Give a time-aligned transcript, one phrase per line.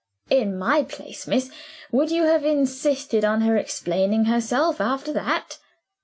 [0.31, 1.51] In my place, miss,
[1.91, 5.59] would you have insisted on her explaining herself, after that?